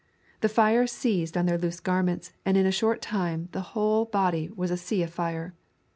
The 0.39 0.49
fire 0.49 0.87
seized 0.87 1.37
on 1.37 1.45
their 1.45 1.59
loose 1.59 1.79
garments, 1.79 2.33
and 2.43 2.57
in 2.57 2.65
a 2.65 2.71
short 2.71 3.03
time 3.03 3.49
the 3.51 3.61
whole 3.77 4.05
body 4.05 4.49
was 4.49 4.71
a 4.71 4.75
sea 4.77 5.03
of 5.03 5.13
fire. 5.13 5.53